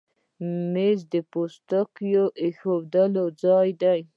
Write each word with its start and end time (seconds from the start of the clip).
مېز 0.73 0.99
د 1.13 1.15
پوستکو 1.31 2.23
ایښودو 2.41 3.25
ځای 3.41 3.69
دی. 3.81 3.99